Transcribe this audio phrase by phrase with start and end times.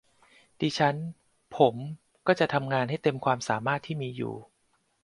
[0.61, 0.95] ดิฉัน
[1.57, 1.75] ผม
[2.27, 4.35] ก็จะทำงานให้เต็มความสามารถที่มีอยู่